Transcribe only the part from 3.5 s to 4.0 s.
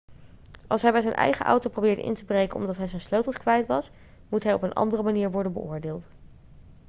was